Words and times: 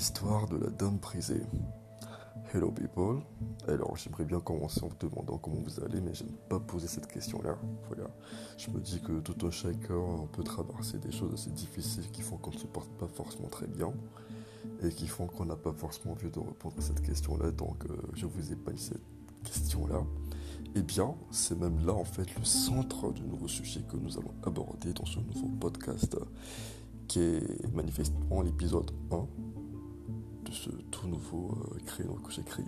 L'histoire 0.00 0.48
de 0.48 0.56
la 0.56 0.70
dame 0.70 0.96
brisée. 0.96 1.42
Hello 2.54 2.70
people. 2.70 3.20
Alors 3.68 3.98
j'aimerais 3.98 4.24
bien 4.24 4.40
commencer 4.40 4.82
en 4.82 4.88
vous 4.88 4.96
demandant 4.98 5.36
comment 5.36 5.60
vous 5.60 5.84
allez, 5.84 6.00
mais 6.00 6.14
j'aime 6.14 6.32
pas 6.48 6.58
poser 6.58 6.88
cette 6.88 7.06
question-là. 7.06 7.58
Voilà. 7.86 8.08
Je 8.56 8.70
me 8.70 8.80
dis 8.80 9.02
que 9.02 9.20
tout 9.20 9.46
un 9.46 9.50
chacun 9.50 10.26
peut 10.32 10.42
traverser 10.42 10.96
des 10.96 11.12
choses 11.12 11.34
assez 11.34 11.50
difficiles 11.50 12.10
qui 12.12 12.22
font 12.22 12.38
qu'on 12.38 12.50
ne 12.50 12.56
se 12.56 12.66
porte 12.66 12.88
pas 12.92 13.08
forcément 13.08 13.48
très 13.48 13.66
bien 13.66 13.92
et 14.82 14.88
qui 14.88 15.06
font 15.06 15.26
qu'on 15.26 15.44
n'a 15.44 15.56
pas 15.56 15.74
forcément 15.74 16.14
envie 16.14 16.30
de 16.30 16.38
répondre 16.38 16.76
à 16.78 16.80
cette 16.80 17.02
question-là. 17.02 17.50
Donc 17.50 17.84
euh, 17.84 17.94
je 18.14 18.24
vous 18.24 18.56
pas 18.56 18.72
cette 18.78 19.02
question-là. 19.44 20.02
Eh 20.76 20.80
bien, 20.80 21.14
c'est 21.30 21.58
même 21.58 21.84
là 21.84 21.92
en 21.92 22.04
fait 22.04 22.34
le 22.38 22.44
centre 22.44 23.12
du 23.12 23.24
nouveau 23.24 23.48
sujet 23.48 23.82
que 23.82 23.98
nous 23.98 24.16
allons 24.16 24.32
aborder 24.44 24.94
dans 24.94 25.04
ce 25.04 25.18
nouveau 25.18 25.48
podcast 25.60 26.16
qui 27.06 27.20
est 27.20 27.74
manifestement 27.74 28.40
l'épisode 28.40 28.90
1 29.10 29.26
ce 30.50 30.70
tout 30.90 31.08
nouveau 31.08 31.58
créneau 31.86 32.14
que 32.14 32.32
j'ai 32.32 32.42
créé. 32.42 32.64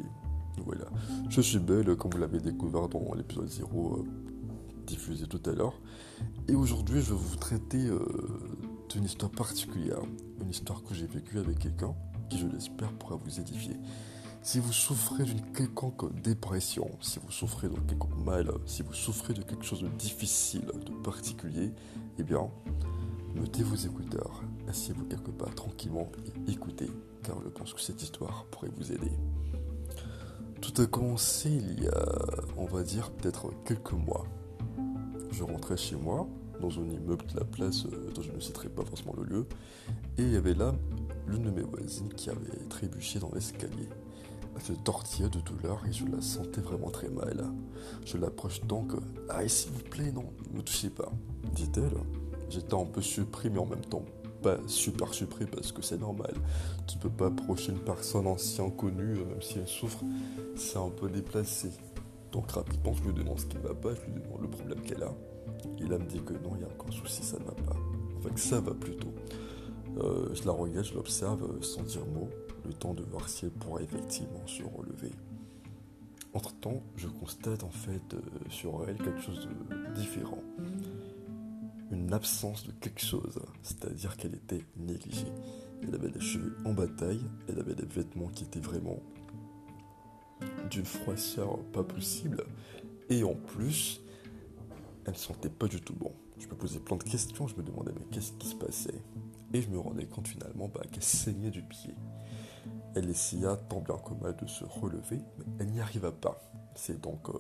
Voilà. 0.65 0.85
Je 1.29 1.41
suis 1.41 1.59
Belle, 1.59 1.97
comme 1.97 2.13
vous 2.13 2.19
l'avez 2.19 2.41
découvert 2.41 2.89
dans 2.89 3.15
l'épisode 3.15 3.49
0 3.49 3.97
euh, 3.97 4.05
diffusé 4.87 5.27
tout 5.27 5.41
à 5.47 5.53
l'heure. 5.53 5.81
Et 6.49 6.55
aujourd'hui, 6.55 7.01
je 7.01 7.13
vais 7.13 7.19
vous 7.19 7.37
traiter 7.37 7.87
euh, 7.87 8.05
d'une 8.91 9.05
histoire 9.05 9.31
particulière. 9.31 10.01
Une 10.41 10.51
histoire 10.51 10.83
que 10.83 10.95
j'ai 10.95 11.07
vécue 11.07 11.39
avec 11.39 11.59
quelqu'un 11.59 11.95
qui, 12.29 12.39
je 12.39 12.47
l'espère, 12.47 12.93
pourra 12.93 13.17
vous 13.17 13.41
édifier. 13.41 13.77
Si 14.43 14.59
vous 14.59 14.73
souffrez 14.73 15.25
d'une 15.25 15.53
quelconque 15.53 16.21
dépression, 16.21 16.91
si 17.01 17.21
vous 17.21 17.31
souffrez 17.31 17.69
de 17.69 17.79
quelconque 17.89 18.25
mal, 18.25 18.51
si 18.67 18.83
vous 18.83 18.93
souffrez 18.93 19.35
de 19.35 19.43
quelque 19.43 19.65
chose 19.65 19.83
de 19.83 19.89
difficile, 19.89 20.67
de 20.85 20.93
particulier, 21.03 21.71
eh 22.19 22.23
bien, 22.25 22.51
mettez 23.35 23.63
vos 23.63 23.77
écouteurs, 23.77 24.43
asseyez-vous 24.69 25.05
quelque 25.07 25.31
part 25.31 25.55
tranquillement 25.55 26.11
et 26.47 26.53
écoutez, 26.53 26.91
car 27.23 27.37
je 27.43 27.49
pense 27.49 27.75
que 27.75 27.81
cette 27.81 28.03
histoire 28.03 28.47
pourrait 28.51 28.71
vous 28.77 28.93
aider. 28.93 29.13
Tout 30.61 30.81
a 30.81 30.87
commencé 30.87 31.51
il 31.51 31.83
y 31.83 31.89
a, 31.89 32.07
on 32.57 32.67
va 32.67 32.83
dire, 32.83 33.11
peut-être 33.11 33.51
quelques 33.65 33.93
mois. 33.93 34.25
Je 35.33 35.43
rentrais 35.43 35.77
chez 35.77 35.97
moi, 35.97 36.29
dans 36.61 36.71
un 36.79 36.89
immeuble 36.89 37.27
de 37.27 37.39
la 37.39 37.45
place 37.45 37.87
euh, 37.87 38.11
dont 38.15 38.23
je 38.23 38.31
ne 38.31 38.39
citerai 38.39 38.69
pas 38.69 38.85
forcément 38.85 39.15
le 39.17 39.25
lieu, 39.25 39.47
et 40.19 40.23
il 40.23 40.33
y 40.33 40.37
avait 40.37 40.55
là 40.55 40.73
l'une 41.27 41.43
de 41.43 41.51
mes 41.51 41.63
voisines 41.63 42.13
qui 42.15 42.31
avait 42.31 42.57
trébuché 42.69 43.19
dans 43.19 43.31
l'escalier. 43.35 43.89
Elle 44.55 44.63
se 44.63 44.73
tortillait 44.73 45.31
de 45.31 45.41
douleur 45.41 45.83
et 45.89 45.93
je 45.93 46.05
la 46.07 46.21
sentais 46.21 46.61
vraiment 46.61 46.91
très 46.91 47.09
mal. 47.09 47.45
Je 48.05 48.19
l'approche 48.19 48.61
donc. 48.65 48.93
Ah, 49.31 49.47
s'il 49.49 49.73
vous 49.73 49.81
plaît, 49.81 50.13
non, 50.13 50.27
ne 50.53 50.61
touchez 50.61 50.91
pas, 50.91 51.11
dit-elle. 51.55 51.97
J'étais 52.53 52.75
un 52.75 52.85
peu 52.85 53.01
surpris, 53.01 53.49
mais 53.51 53.59
en 53.59 53.67
même 53.67 53.85
temps 53.85 54.05
pas 54.43 54.59
super 54.67 55.15
surpris 55.15 55.47
parce 55.47 55.73
que 55.73 55.81
c'est 55.81 55.99
normal. 55.99 56.35
Tu 56.87 56.99
peux 56.99 57.09
pas 57.09 57.29
approcher 57.29 57.73
une 57.73 57.79
personne 57.79 58.27
ancienne 58.27 58.73
connue, 58.73 59.19
euh, 59.19 59.25
même 59.25 59.41
si 59.41 59.59
elle 59.59 59.69
souffre, 59.69 60.01
c'est 60.57 60.79
un 60.79 60.91
peu 60.91 61.09
déplacé. 61.09 61.71
Donc 62.33 62.51
rapidement, 62.51 62.93
je 62.95 63.05
lui 63.05 63.15
demande 63.15 63.39
ce 63.39 63.47
qui 63.47 63.57
ne 63.57 63.63
va 63.63 63.75
pas, 63.75 63.95
je 63.95 64.01
lui 64.11 64.21
demande 64.21 64.43
le 64.43 64.49
problème 64.49 64.81
qu'elle 64.83 65.03
a. 65.03 65.15
Il 65.79 65.87
me 65.87 65.99
dit 65.99 66.21
que 66.21 66.33
non, 66.35 66.55
il 66.55 66.59
n'y 66.59 66.65
a 66.65 66.69
aucun 66.69 66.91
souci, 66.91 67.23
ça 67.23 67.39
ne 67.39 67.45
va 67.45 67.53
pas. 67.53 67.77
Enfin, 68.19 68.31
que 68.31 68.41
ça 68.41 68.61
va 68.61 68.75
plutôt. 68.75 69.13
Euh, 69.99 70.35
je 70.35 70.45
la 70.45 70.53
regarde, 70.53 70.87
je 70.87 70.95
l'observe 70.95 71.43
euh, 71.45 71.63
sans 71.63 71.83
dire 71.83 72.05
mot 72.07 72.29
le 72.65 72.73
temps 72.73 72.95
de 72.95 73.03
voir 73.03 73.29
si 73.29 73.45
elle 73.45 73.51
pourra 73.51 73.83
effectivement 73.83 74.47
se 74.47 74.63
relever. 74.63 75.13
Entre 76.35 76.55
temps, 76.55 76.83
je 76.97 77.09
constate 77.09 77.63
en 77.63 77.71
fait 77.71 78.17
sur 78.49 78.89
elle 78.89 78.97
quelque 78.97 79.21
chose 79.21 79.47
de 79.47 80.01
différent. 80.01 80.43
Une 81.93 82.15
absence 82.15 82.67
de 82.67 82.73
quelque 82.73 83.05
chose, 83.05 83.39
c'est-à-dire 83.63 84.17
qu'elle 84.17 84.35
était 84.35 84.65
négligée. 84.79 85.31
Elle 85.83 85.95
avait 85.95 86.11
les 86.11 86.21
cheveux 86.21 86.57
en 86.65 86.73
bataille, 86.73 87.21
elle 87.49 87.59
avait 87.59 87.75
des 87.75 87.85
vêtements 87.85 88.29
qui 88.29 88.45
étaient 88.45 88.61
vraiment 88.61 88.99
d'une 90.71 90.87
froisseur 90.87 91.59
pas 91.73 91.85
possible, 91.85 92.45
et 93.11 93.23
en 93.25 93.35
plus, 93.35 94.01
elle 95.05 95.13
ne 95.13 95.19
sentait 95.19 95.51
pas 95.51 95.69
du 95.69 95.83
tout 95.83 95.95
bon. 95.95 96.13
Je 96.39 96.47
me 96.49 96.55
posais 96.55 96.79
plein 96.79 96.97
de 96.97 97.05
questions, 97.05 97.47
je 97.47 97.57
me 97.57 97.63
demandais 97.63 97.93
mais 97.95 98.07
qu'est-ce 98.11 98.33
qui 98.33 98.49
se 98.49 98.57
passait? 98.57 99.03
Et 99.53 99.61
je 99.61 99.69
me 99.69 99.79
rendais 99.79 100.07
compte 100.07 100.29
finalement 100.29 100.69
bah, 100.69 100.81
qu'elle 100.91 101.03
saignait 101.03 101.51
du 101.51 101.63
pied. 101.63 101.95
Elle 102.95 103.11
essaya 103.11 103.57
tant 103.57 103.81
bien 103.81 103.99
que 103.99 104.15
mal 104.15 104.35
de 104.37 104.47
se 104.47 104.65
relever, 104.65 105.21
mais 105.39 105.45
elle 105.61 105.69
n'y 105.69 105.81
arriva 105.81 106.11
pas. 106.11 106.41
C'est 106.75 107.01
donc 107.01 107.29
euh, 107.29 107.33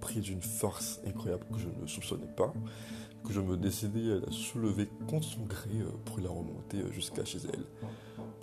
pris 0.00 0.20
d'une 0.20 0.42
force 0.42 1.00
incroyable 1.06 1.44
que 1.52 1.58
je 1.58 1.68
ne 1.68 1.86
soupçonnais 1.86 2.32
pas, 2.36 2.52
que 3.24 3.32
je 3.32 3.40
me 3.40 3.56
décidai 3.56 4.12
à 4.12 4.20
la 4.20 4.30
soulever 4.30 4.88
contre 5.08 5.26
son 5.26 5.44
gré 5.44 5.70
euh, 5.80 5.90
pour 6.04 6.20
la 6.20 6.28
remonter 6.28 6.78
euh, 6.78 6.92
jusqu'à 6.92 7.24
chez 7.24 7.38
elle. 7.52 7.64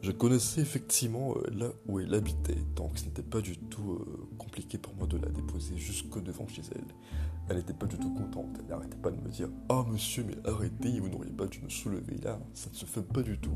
Je 0.01 0.11
connaissais 0.11 0.61
effectivement 0.61 1.35
là 1.51 1.67
où 1.88 2.00
elle 2.00 2.13
habitait, 2.16 2.57
donc 2.75 2.97
ce 2.97 3.05
n'était 3.05 3.21
pas 3.21 3.39
du 3.39 3.55
tout 3.55 4.03
compliqué 4.39 4.79
pour 4.79 4.95
moi 4.95 5.05
de 5.05 5.17
la 5.17 5.29
déposer 5.29 5.77
jusque 5.77 6.19
devant 6.23 6.47
chez 6.47 6.63
elle. 6.73 6.81
Elle 7.47 7.57
n'était 7.57 7.73
pas 7.73 7.85
du 7.85 7.97
tout 7.97 8.11
contente, 8.11 8.47
elle 8.59 8.66
n'arrêtait 8.66 8.97
pas 8.97 9.11
de 9.11 9.21
me 9.21 9.29
dire 9.29 9.50
Oh 9.69 9.83
monsieur, 9.83 10.23
mais 10.23 10.35
arrêtez, 10.50 11.00
vous 11.00 11.07
n'auriez 11.07 11.31
pas 11.31 11.45
dû 11.45 11.61
me 11.61 11.69
soulever 11.69 12.17
là, 12.17 12.39
ça 12.55 12.71
ne 12.71 12.75
se 12.75 12.88
fait 12.88 13.03
pas 13.03 13.21
du 13.21 13.38
tout 13.38 13.55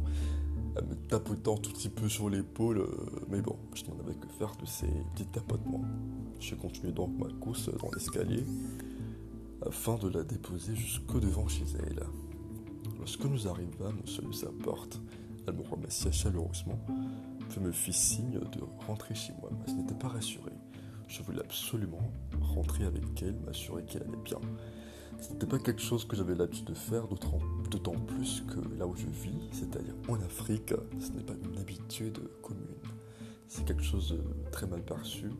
elle 0.75 0.85
me 0.85 0.95
tapotant 0.95 1.57
tout 1.57 1.71
petit 1.71 1.89
peu 1.89 2.09
sur 2.09 2.29
l'épaule, 2.29 2.79
euh, 2.79 3.25
mais 3.29 3.41
bon, 3.41 3.57
je 3.73 3.83
n'en 3.85 3.99
avais 3.99 4.15
que 4.15 4.27
faire 4.27 4.55
de 4.57 4.65
ces 4.65 4.87
petits 5.13 5.27
tapotements. 5.27 5.85
Je 6.39 6.55
continué 6.55 6.91
donc 6.91 7.17
ma 7.17 7.31
course 7.39 7.69
dans 7.77 7.89
l'escalier 7.91 8.43
afin 9.65 9.95
de 9.97 10.09
la 10.09 10.23
déposer 10.23 10.75
jusque 10.75 11.19
devant 11.19 11.47
chez 11.47 11.65
elle. 11.87 12.03
Lorsque 12.99 13.23
nous 13.25 13.47
arrivâmes 13.47 13.99
au 14.03 14.07
seuil 14.07 14.33
sa 14.33 14.49
porte, 14.63 14.99
elle 15.47 15.55
me 15.55 15.63
remercia 15.63 16.11
chaleureusement, 16.11 16.79
puis 17.49 17.61
me 17.61 17.71
fit 17.71 17.93
signe 17.93 18.39
de 18.39 18.61
rentrer 18.87 19.15
chez 19.15 19.33
moi, 19.39 19.49
mais 19.51 19.71
ce 19.71 19.77
n'était 19.77 19.95
pas 19.95 20.09
rassuré. 20.09 20.51
Je 21.07 21.21
voulais 21.21 21.41
absolument 21.41 22.11
rentrer 22.41 22.83
avec 22.85 23.03
elle, 23.21 23.39
m'assurer 23.45 23.83
qu'elle 23.85 24.03
allait 24.03 24.23
bien. 24.23 24.39
Ce 25.19 25.31
n'était 25.31 25.45
pas 25.45 25.59
quelque 25.59 25.81
chose 25.81 26.05
que 26.05 26.15
j'avais 26.15 26.35
l'habitude 26.35 26.65
de 26.65 26.73
faire, 26.73 27.07
d'autant 27.07 27.99
plus 28.07 28.43
que 28.47 28.77
là 28.77 28.85
où 28.85 28.95
je 28.95 29.07
vis, 29.07 29.49
c'est-à-dire 29.51 29.93
en 30.07 30.15
Afrique, 30.15 30.73
ce 30.99 31.11
n'est 31.11 31.23
pas 31.23 31.33
une 31.33 31.57
habitude 31.57 32.19
commune. 32.41 32.61
C'est 33.47 33.65
quelque 33.65 33.83
chose 33.83 34.09
de 34.11 34.51
très 34.51 34.67
mal 34.67 34.81
perçu 34.81 35.31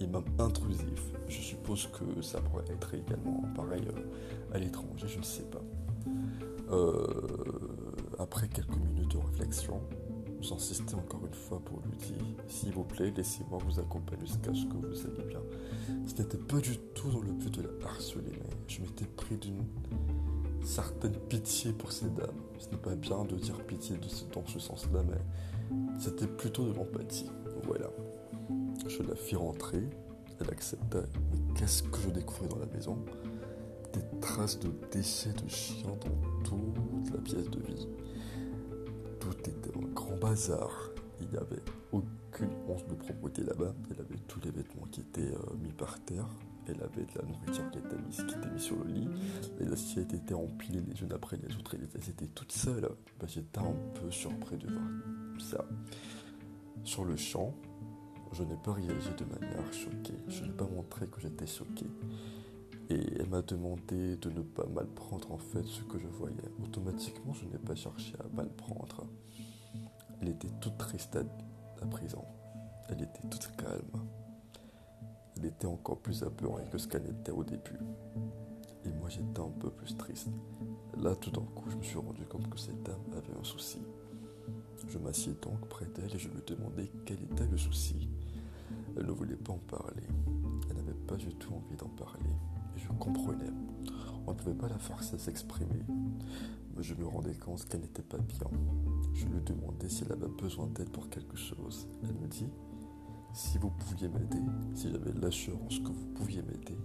et 0.00 0.06
même 0.06 0.24
intrusif. 0.38 1.12
Je 1.28 1.40
suppose 1.40 1.88
que 1.88 2.22
ça 2.22 2.40
pourrait 2.40 2.64
être 2.70 2.94
également 2.94 3.42
pareil 3.54 3.84
euh, 3.88 4.54
à 4.54 4.58
l'étranger, 4.58 5.06
je 5.08 5.18
ne 5.18 5.24
sais 5.24 5.44
pas. 5.44 5.62
Euh, 6.70 7.06
après 8.18 8.48
quelques 8.48 8.76
minutes 8.76 9.12
de 9.12 9.18
réflexion, 9.18 9.80
J'insistais 10.40 10.94
encore 10.94 11.24
une 11.26 11.34
fois 11.34 11.60
pour 11.64 11.80
lui 11.80 11.96
dire 11.96 12.24
S'il 12.48 12.72
vous 12.72 12.84
plaît, 12.84 13.12
laissez-moi 13.16 13.58
vous 13.64 13.80
accompagner 13.80 14.26
jusqu'à 14.26 14.52
ce 14.54 14.64
que 14.66 14.74
vous 14.74 15.06
allez 15.06 15.28
bien. 15.28 15.40
Ce 16.06 16.22
n'était 16.22 16.36
pas 16.36 16.58
du 16.58 16.76
tout 16.94 17.10
dans 17.10 17.20
le 17.20 17.32
but 17.32 17.54
de 17.58 17.62
la 17.62 17.86
harceler, 17.86 18.32
mais 18.32 18.56
je 18.68 18.82
m'étais 18.82 19.06
pris 19.06 19.36
d'une 19.36 19.64
certaine 20.62 21.16
pitié 21.28 21.72
pour 21.72 21.90
ces 21.92 22.08
dames. 22.10 22.36
Ce 22.58 22.68
n'est 22.70 22.76
pas 22.76 22.94
bien 22.94 23.24
de 23.24 23.36
dire 23.36 23.56
pitié 23.66 23.96
dans 24.32 24.46
ce 24.46 24.58
sens-là, 24.58 25.02
mais 25.08 25.78
c'était 25.98 26.26
plutôt 26.26 26.66
de 26.66 26.74
l'empathie. 26.74 27.30
Voilà. 27.64 27.90
Je 28.86 29.02
la 29.02 29.16
fis 29.16 29.36
rentrer, 29.36 29.82
elle 30.38 30.50
accepta. 30.50 31.00
Mais 31.32 31.54
qu'est-ce 31.54 31.82
que 31.82 31.98
je 32.00 32.10
découvrais 32.10 32.48
dans 32.48 32.58
la 32.58 32.66
maison? 32.66 32.98
Des 33.92 34.20
traces 34.20 34.58
de 34.58 34.70
déchets 34.92 35.32
de 35.32 35.48
chiens 35.48 35.96
dans 36.02 36.44
toute 36.44 37.14
la 37.14 37.20
pièce 37.22 37.48
de 37.50 37.60
vie 37.60 37.88
tout 39.26 39.50
était 39.50 39.78
bazar. 40.16 40.70
Il 41.20 41.28
n'y 41.28 41.36
avait 41.36 41.62
aucune 41.92 42.50
once 42.68 42.86
de 42.86 42.94
propreté 42.94 43.42
là-bas. 43.42 43.74
Elle 43.90 44.00
avait 44.00 44.20
tous 44.28 44.40
les 44.44 44.50
vêtements 44.50 44.86
qui 44.90 45.00
étaient 45.00 45.32
euh, 45.34 45.56
mis 45.62 45.72
par 45.72 45.98
terre. 46.04 46.26
Elle 46.68 46.82
avait 46.82 47.04
de 47.04 47.18
la 47.18 47.22
nourriture 47.24 47.70
qui 47.70 47.78
était 47.78 47.96
mise, 47.96 48.60
sur 48.60 48.76
le 48.82 48.90
lit. 48.90 49.08
Les 49.60 49.72
assiettes 49.72 50.12
étaient 50.12 50.34
empilées 50.34 50.82
les 50.86 51.00
unes 51.00 51.12
après 51.12 51.36
les 51.36 51.54
autres. 51.56 51.76
Elles 51.76 52.10
étaient 52.10 52.26
toutes 52.26 52.52
seules. 52.52 52.88
Ben, 53.20 53.28
J'étais 53.28 53.60
un 53.60 53.74
peu 53.94 54.10
surpris 54.10 54.56
de 54.56 54.66
voir 54.68 54.82
ça. 55.38 55.64
Sur 56.82 57.04
le 57.04 57.16
champ, 57.16 57.54
je 58.32 58.42
n'ai 58.42 58.56
pas 58.56 58.72
réagi 58.72 59.10
de 59.16 59.24
manière 59.24 59.72
choquée. 59.72 60.18
Je 60.28 60.44
n'ai 60.44 60.50
pas 60.50 60.66
montré 60.66 61.06
que 61.06 61.20
j'étais 61.20 61.46
choqué. 61.46 61.86
Et 62.90 63.00
elle 63.18 63.28
m'a 63.28 63.42
demandé 63.42 64.16
de 64.16 64.30
ne 64.30 64.42
pas 64.42 64.66
mal 64.66 64.86
prendre 64.86 65.32
en 65.32 65.38
fait 65.38 65.64
ce 65.64 65.82
que 65.82 65.98
je 65.98 66.06
voyais. 66.06 66.34
Automatiquement, 66.62 67.32
je 67.32 67.44
n'ai 67.46 67.58
pas 67.58 67.74
cherché 67.74 68.14
à 68.20 68.36
mal 68.36 68.48
prendre. 68.50 69.06
Elle 70.26 70.32
était 70.32 70.48
toute 70.60 70.76
triste 70.76 71.16
à, 71.80 71.86
présent. 71.86 72.24
Elle 72.88 73.00
était 73.00 73.28
toute 73.30 73.48
calme. 73.56 74.08
Elle 75.36 75.44
était 75.44 75.68
encore 75.68 75.98
plus 76.00 76.24
apeurée 76.24 76.64
que 76.72 76.78
ce 76.78 76.88
qu'elle 76.88 77.06
était 77.06 77.30
au 77.30 77.44
début. 77.44 77.78
Et 78.84 78.88
moi, 78.88 79.08
j'étais 79.08 79.38
un 79.38 79.52
peu 79.60 79.70
plus 79.70 79.96
triste. 79.96 80.26
Là, 80.98 81.14
tout 81.14 81.30
d'un 81.30 81.46
coup, 81.54 81.70
je 81.70 81.76
me 81.76 81.82
suis 81.84 81.98
rendu 81.98 82.24
compte 82.24 82.50
que 82.50 82.58
cette 82.58 82.82
dame 82.82 83.04
avait 83.12 83.38
un 83.38 83.44
souci. 83.44 83.78
Je 84.88 84.98
m'assieds 84.98 85.34
donc 85.42 85.60
près 85.68 85.86
d'elle 85.86 86.12
et 86.12 86.18
je 86.18 86.28
lui 86.28 86.42
demandais 86.44 86.90
quel 87.04 87.22
était 87.22 87.46
le 87.46 87.56
souci. 87.56 88.08
Elle 88.96 89.06
ne 89.06 89.12
voulait 89.12 89.36
pas 89.36 89.52
en 89.52 89.58
parler. 89.58 90.08
Elle 90.68 90.76
n'avait 90.76 91.06
pas 91.06 91.14
du 91.14 91.32
tout 91.36 91.54
envie 91.54 91.76
d'en 91.76 91.90
parler 91.90 92.34
je 92.76 92.88
comprenais. 92.98 93.52
On 94.26 94.32
ne 94.32 94.36
pouvait 94.36 94.54
pas 94.54 94.68
la 94.68 94.78
forcer 94.78 95.14
à 95.14 95.18
s'exprimer. 95.18 95.82
Je 96.82 96.94
me 96.94 97.06
rendais 97.06 97.34
compte 97.34 97.64
qu'elle 97.66 97.80
n'était 97.80 98.02
pas 98.02 98.18
bien. 98.18 98.50
Je 99.14 99.26
lui 99.26 99.40
demandais 99.42 99.88
si 99.88 100.04
elle 100.04 100.12
avait 100.12 100.28
besoin 100.28 100.66
d'aide 100.66 100.90
pour 100.90 101.08
quelque 101.08 101.36
chose. 101.36 101.88
Elle 102.02 102.14
me 102.14 102.26
dit, 102.26 102.48
si 103.32 103.58
vous 103.58 103.70
pouviez 103.70 104.08
m'aider, 104.08 104.42
si 104.74 104.90
j'avais 104.90 105.12
l'assurance 105.12 105.78
que 105.80 105.88
vous 105.88 106.06
pouviez 106.14 106.42
m'aider, 106.42 106.76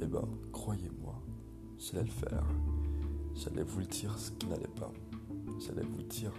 eh 0.00 0.06
ben, 0.06 0.28
croyez-moi, 0.52 1.20
j'allais 1.78 2.04
le 2.04 2.10
faire. 2.10 2.46
J'allais 3.34 3.62
vous 3.62 3.80
le 3.80 3.86
dire 3.86 4.16
ce 4.18 4.30
qui 4.32 4.46
n'allait 4.46 4.68
pas. 4.68 4.92
J'allais 5.58 5.82
vous 5.84 6.02
dire, 6.02 6.32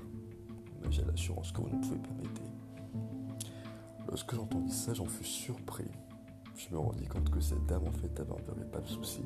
mais 0.82 0.92
j'ai 0.92 1.04
l'assurance 1.04 1.52
que 1.52 1.62
vous 1.62 1.70
ne 1.70 1.82
pouvez 1.82 2.00
pas 2.00 2.14
m'aider. 2.18 2.50
Lorsque 4.08 4.36
j'entendis 4.36 4.74
ça, 4.74 4.94
j'en 4.94 5.06
fus 5.06 5.24
surpris. 5.24 5.92
Je 6.56 6.74
me 6.74 6.78
rendis 6.78 7.06
compte 7.06 7.30
que 7.30 7.40
cette 7.42 7.66
dame, 7.66 7.86
en 7.88 7.92
fait, 7.92 8.18
avait 8.20 8.32
un 8.32 8.54
véritable 8.54 8.88
souci. 8.88 9.22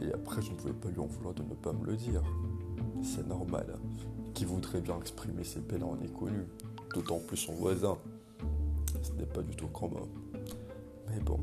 Et 0.00 0.12
après, 0.12 0.40
je 0.42 0.52
ne 0.52 0.56
pouvais 0.56 0.72
pas 0.72 0.88
lui 0.88 1.00
en 1.00 1.06
vouloir 1.06 1.34
de 1.34 1.42
ne 1.42 1.54
pas 1.54 1.72
me 1.72 1.84
le 1.84 1.96
dire. 1.96 2.22
C'est 3.06 3.26
normal. 3.28 3.78
Qui 4.34 4.44
voudrait 4.44 4.80
bien 4.80 4.98
exprimer 4.98 5.44
ses 5.44 5.60
peines 5.60 5.84
en 5.84 5.94
inconnu 5.94 6.44
D'autant 6.92 7.20
plus 7.20 7.36
son 7.36 7.54
voisin. 7.54 7.96
Ce 9.00 9.12
n'est 9.12 9.26
pas 9.26 9.42
du 9.42 9.54
tout 9.54 9.68
commun. 9.68 10.02
Mais 11.08 11.20
bon, 11.20 11.38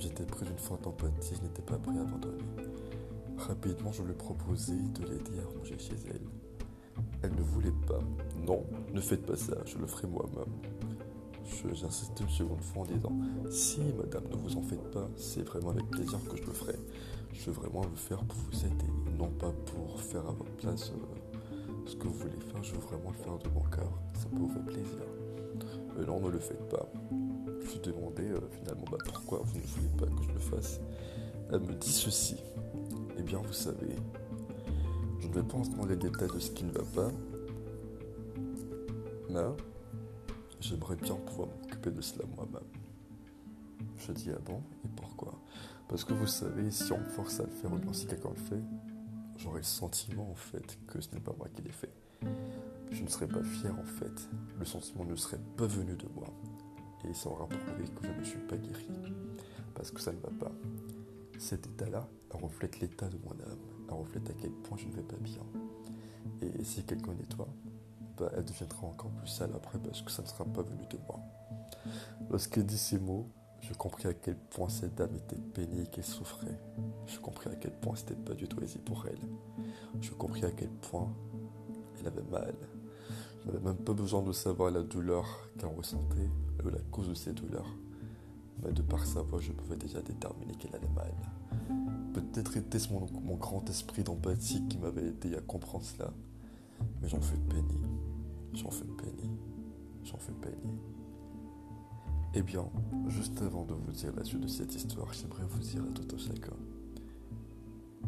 j'étais 0.00 0.24
pris 0.24 0.44
d'une 0.44 0.58
forte 0.58 0.86
empathie, 0.86 1.34
je 1.36 1.42
n'étais 1.42 1.62
pas 1.62 1.78
prêt 1.78 1.96
à 1.96 2.00
abandonner. 2.00 2.42
Rapidement, 3.38 3.92
je 3.92 4.02
lui 4.02 4.14
proposai 4.14 4.74
de 4.74 5.02
l'aider 5.04 5.38
à 5.40 5.58
ranger 5.58 5.78
chez 5.78 5.94
elle. 6.08 6.26
Elle 7.22 7.34
ne 7.36 7.42
voulait 7.42 7.72
pas. 7.86 8.00
Non, 8.44 8.64
ne 8.92 9.00
faites 9.00 9.24
pas 9.24 9.36
ça, 9.36 9.54
je 9.64 9.78
le 9.78 9.86
ferai 9.86 10.08
moi-même. 10.08 10.93
J'insistais 11.72 12.24
une 12.24 12.30
seconde 12.30 12.60
fois 12.60 12.82
en 12.82 12.86
disant 12.86 13.12
Si, 13.50 13.80
madame, 13.98 14.24
ne 14.30 14.36
vous 14.36 14.56
en 14.56 14.62
faites 14.62 14.90
pas, 14.90 15.08
c'est 15.16 15.42
vraiment 15.42 15.70
avec 15.70 15.88
plaisir 15.90 16.18
que 16.28 16.36
je 16.36 16.42
le 16.42 16.52
ferai. 16.52 16.76
Je 17.32 17.46
veux 17.46 17.52
vraiment 17.52 17.82
le 17.82 17.96
faire 17.96 18.18
pour 18.24 18.36
vous 18.38 18.64
aider, 18.64 19.18
non 19.18 19.28
pas 19.28 19.52
pour 19.66 20.00
faire 20.00 20.26
à 20.26 20.32
votre 20.32 20.52
place 20.52 20.92
euh, 20.92 21.56
ce 21.86 21.96
que 21.96 22.06
vous 22.06 22.14
voulez 22.14 22.38
faire. 22.38 22.62
Je 22.62 22.72
veux 22.74 22.80
vraiment 22.80 23.10
le 23.10 23.24
faire 23.24 23.38
de 23.38 23.48
mon 23.48 23.64
cœur. 23.70 23.90
Ça 24.14 24.26
peut 24.28 24.38
vous 24.38 24.48
faire 24.48 24.64
plaisir. 24.64 25.04
Mais 25.96 26.06
non, 26.06 26.20
ne 26.20 26.28
le 26.28 26.38
faites 26.38 26.68
pas. 26.68 26.88
Je 27.10 27.72
lui 27.72 27.80
demandais 27.80 28.28
euh, 28.28 28.40
finalement 28.50 28.84
bah, 28.90 28.98
pourquoi 29.04 29.40
vous 29.44 29.58
ne 29.58 29.66
voulez 29.66 29.88
pas 29.98 30.06
que 30.06 30.22
je 30.22 30.32
le 30.32 30.38
fasse. 30.38 30.80
Elle 31.52 31.60
me 31.60 31.74
dit 31.74 31.92
ceci. 31.92 32.36
Eh 33.18 33.22
bien, 33.22 33.38
vous 33.38 33.52
savez, 33.52 33.96
je 35.20 35.28
ne 35.28 35.32
vais 35.32 35.42
pas 35.42 35.56
entrer 35.56 35.74
dans 35.76 35.86
les 35.86 35.96
détails 35.96 36.30
de 36.32 36.38
ce 36.38 36.50
qui 36.50 36.64
ne 36.64 36.72
va 36.72 36.84
pas, 36.94 37.10
mais 39.30 39.40
j'aimerais 40.64 40.96
bien 40.96 41.14
pouvoir 41.14 41.48
m'occuper 41.48 41.90
de 41.90 42.00
cela 42.00 42.24
moi-même. 42.36 42.62
Je 43.98 44.12
dis 44.12 44.30
ah 44.34 44.38
bon 44.44 44.62
et 44.84 44.88
pourquoi? 44.96 45.32
Parce 45.88 46.04
que 46.04 46.14
vous 46.14 46.26
savez, 46.26 46.70
si 46.70 46.90
on 46.92 46.98
me 46.98 47.04
force 47.04 47.40
à 47.40 47.44
le 47.44 47.50
faire 47.50 47.72
ou 47.72 47.76
bien 47.76 47.92
si 47.92 48.06
quelqu'un 48.06 48.30
le 48.30 48.42
fait, 48.42 48.62
j'aurai 49.38 49.58
le 49.58 49.64
sentiment 49.64 50.30
en 50.30 50.34
fait 50.34 50.78
que 50.86 51.00
ce 51.00 51.14
n'est 51.14 51.20
pas 51.20 51.34
moi 51.36 51.48
qui 51.54 51.62
l'ai 51.62 51.70
fait. 51.70 51.92
Je 52.90 53.02
ne 53.02 53.08
serais 53.08 53.28
pas 53.28 53.42
fier 53.42 53.74
en 53.78 53.84
fait. 53.84 54.28
Le 54.58 54.64
sentiment 54.64 55.04
ne 55.04 55.16
serait 55.16 55.40
pas 55.56 55.66
venu 55.66 55.94
de 55.96 56.06
moi. 56.14 56.28
Et 57.08 57.12
ça 57.12 57.28
aura 57.28 57.46
prouvé 57.46 57.84
que 57.84 58.06
je 58.06 58.12
ne 58.12 58.24
suis 58.24 58.38
pas 58.38 58.56
guéri. 58.56 58.88
Parce 59.74 59.90
que 59.90 60.00
ça 60.00 60.12
ne 60.12 60.18
va 60.20 60.30
pas. 60.30 60.52
Cet 61.38 61.66
état-là 61.66 62.08
reflète 62.30 62.80
l'état 62.80 63.08
de 63.08 63.18
mon 63.24 63.32
âme. 63.32 63.58
Reflète 63.88 64.30
à 64.30 64.32
quel 64.32 64.50
point 64.50 64.78
je 64.78 64.86
ne 64.86 64.92
vais 64.92 65.02
pas 65.02 65.16
bien. 65.16 65.42
Et 66.40 66.64
si 66.64 66.82
quelqu'un 66.84 67.12
nettoie, 67.12 67.48
bah, 68.18 68.30
elle 68.36 68.44
deviendra 68.44 68.86
encore 68.86 69.10
plus 69.10 69.28
sale 69.28 69.50
après 69.54 69.78
parce 69.78 70.02
que 70.02 70.10
ça 70.10 70.22
ne 70.22 70.28
sera 70.28 70.44
pas 70.44 70.62
venu 70.62 70.84
de 70.90 70.98
moi. 71.08 71.20
Lorsqu'elle 72.30 72.66
dit 72.66 72.78
ces 72.78 72.98
mots, 72.98 73.28
je 73.60 73.72
compris 73.74 74.08
à 74.08 74.14
quel 74.14 74.36
point 74.36 74.68
cette 74.68 74.94
dame 74.94 75.14
était 75.16 75.36
peignée 75.36 75.82
et 75.82 75.86
qu'elle 75.86 76.04
souffrait. 76.04 76.58
Je 77.06 77.18
compris 77.18 77.50
à 77.50 77.56
quel 77.56 77.72
point 77.72 77.96
c'était 77.96 78.14
pas 78.14 78.34
du 78.34 78.46
tout 78.46 78.62
aisé 78.62 78.78
pour 78.78 79.06
elle. 79.06 79.18
Je 80.00 80.10
compris 80.12 80.44
à 80.44 80.50
quel 80.50 80.68
point 80.68 81.10
elle 81.98 82.06
avait 82.08 82.30
mal. 82.30 82.54
Je 83.40 83.50
n'avais 83.50 83.64
même 83.64 83.76
pas 83.76 83.92
besoin 83.92 84.22
de 84.22 84.32
savoir 84.32 84.70
la 84.70 84.82
douleur 84.82 85.26
qu'elle 85.58 85.70
ressentait 85.70 86.30
ou 86.64 86.68
la 86.68 86.80
cause 86.90 87.08
de 87.08 87.14
ces 87.14 87.32
douleurs. 87.32 87.68
Mais 88.62 88.72
de 88.72 88.82
par 88.82 89.04
sa 89.04 89.22
voix, 89.22 89.40
je 89.40 89.52
pouvais 89.52 89.76
déjà 89.76 90.00
déterminer 90.00 90.54
qu'elle 90.54 90.74
allait 90.74 90.88
mal. 90.94 91.12
Peut-être 92.12 92.56
était-ce 92.56 92.92
mon, 92.92 93.06
mon, 93.22 93.34
grand 93.34 93.68
esprit 93.68 94.02
d'empathie 94.02 94.62
qui 94.68 94.78
m'avait 94.78 95.08
aidé 95.08 95.34
à 95.36 95.40
comprendre 95.40 95.84
cela. 95.84 96.12
Mais 97.00 97.08
j'en 97.08 97.20
fus 97.20 97.38
peiné. 97.48 97.80
J'en 98.54 98.70
fus 98.70 98.84
peiné. 98.84 99.30
J'en 100.04 100.18
fus 100.18 100.32
peiné. 100.32 100.78
Eh 102.34 102.42
bien, 102.42 102.64
juste 103.08 103.40
avant 103.42 103.64
de 103.64 103.74
vous 103.74 103.92
dire 103.92 104.12
la 104.16 104.24
suite 104.24 104.40
de 104.40 104.48
cette 104.48 104.74
histoire, 104.74 105.12
j'aimerais 105.12 105.44
vous 105.48 105.60
dire 105.60 105.82
à 105.84 105.92
tout 105.92 106.14
un 106.14 106.18
chacun. 106.18 106.56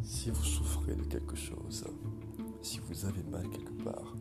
Si 0.03 0.29
vous 0.29 0.43
souffrez 0.43 0.95
de 0.95 1.03
quelque 1.03 1.35
chose, 1.35 1.85
si 2.61 2.79
vous 2.79 3.05
avez 3.05 3.23
mal 3.23 3.49
quelque 3.49 3.83
part, 3.83 4.15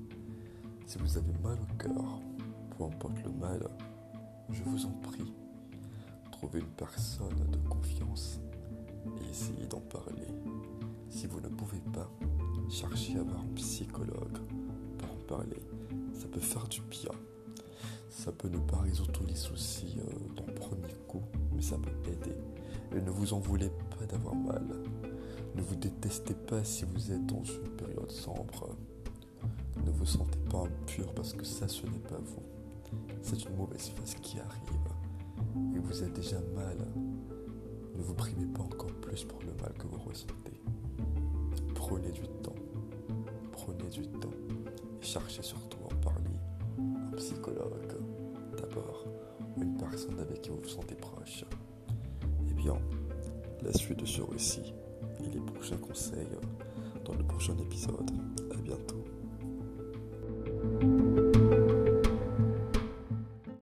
si 0.87 0.99
vous 0.99 1.19
avez 1.19 1.33
mal 1.43 1.59
au 1.61 1.75
cœur, 1.77 2.21
peu 2.77 2.85
importe 2.85 3.23
le 3.25 3.33
mal, 3.33 3.69
je 4.51 4.63
vous 4.63 4.87
en 4.87 4.93
prie, 5.03 5.35
trouvez 6.31 6.61
une 6.61 6.67
personne 6.67 7.51
de 7.51 7.69
confiance 7.69 8.41
et 9.21 9.29
essayez 9.31 9.67
d'en 9.67 9.81
parler. 9.81 10.29
Si 11.11 11.27
vous 11.27 11.41
ne 11.41 11.49
pouvez 11.49 11.81
pas, 11.93 12.09
cherchez 12.71 13.17
à 13.17 13.21
avoir 13.21 13.41
un 13.41 13.55
psychologue 13.55 14.39
pour 14.99 15.11
en 15.11 15.39
parler. 15.39 15.63
Ça 16.13 16.27
peut 16.29 16.41
faire 16.41 16.67
du 16.69 16.81
bien 16.83 17.13
ça 18.17 18.33
peut 18.33 18.49
ne 18.49 18.59
pas 18.59 18.79
résoudre 18.79 19.13
tous 19.13 19.27
les 19.27 19.35
soucis 19.35 19.99
euh, 19.99 20.35
d'un 20.35 20.53
premier 20.55 20.95
coup, 21.07 21.23
mais 21.55 21.61
ça 21.61 21.77
peut 21.77 22.11
aider. 22.11 22.35
Et 22.97 23.01
ne 23.01 23.11
vous 23.11 23.35
en 23.35 23.39
voulez 23.39 23.71
pas 23.99 24.07
d'avoir 24.07 24.35
mal. 24.35 24.65
Ne 25.55 25.61
vous 25.61 25.77
détestez 25.77 26.33
pas 26.33 26.65
si 26.65 26.87
vous 26.87 27.13
êtes 27.13 27.27
dans 27.27 27.45
une 27.45 27.69
période 27.77 28.11
sombre. 28.11 28.75
Ne 29.85 29.91
vous 29.91 30.07
sentez 30.07 30.39
pas 30.51 30.63
impur 30.63 31.13
parce 31.15 31.35
que 31.35 31.45
ça, 31.45 31.69
ce 31.69 31.85
n'est 31.87 31.99
pas 31.99 32.19
vous. 32.25 32.43
C'est 33.21 33.45
une 33.45 33.55
mauvaise 33.55 33.91
phase 33.91 34.15
qui 34.23 34.39
arrive. 34.41 35.77
Et 35.77 35.79
vous 35.79 36.03
êtes 36.03 36.15
déjà 36.15 36.41
mal. 36.55 36.79
Ne 37.95 38.03
vous 38.03 38.15
primez 38.15 38.47
pas 38.47 38.63
encore 38.63 38.95
plus 39.03 39.25
pour 39.25 39.41
le 39.43 39.53
mal 39.63 39.75
que 39.79 39.87
vous 39.87 39.99
ressentez. 39.99 40.61
Prenez 41.75 42.13
du 42.13 42.23
temps. 42.43 42.56
Du 43.91 44.03
temps. 44.03 44.29
Et 45.01 45.05
cherchez 45.05 45.43
surtout 45.43 45.79
parler. 46.03 46.31
Un 46.79 47.17
psychologue 47.17 47.97
d'abord, 48.57 49.05
une 49.57 49.77
personne 49.77 50.19
avec 50.19 50.43
qui 50.43 50.51
vous 50.51 50.61
vous 50.61 50.69
sentez 50.69 50.97
proche. 50.97 51.45
Eh 52.49 52.53
bien, 52.55 52.75
la 53.63 53.73
suite 53.73 54.01
de 54.01 54.07
ce 54.07 54.23
récit 54.23 54.75
et 55.21 55.29
les 55.31 55.41
prochains 55.41 55.77
conseils 55.77 56.27
dans 57.05 57.15
le 57.15 57.25
prochain 57.25 57.57
épisode. 57.59 58.11
À 58.53 58.57
bientôt. 58.57 59.05